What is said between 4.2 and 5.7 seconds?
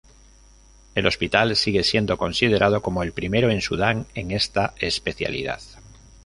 esta especialidad.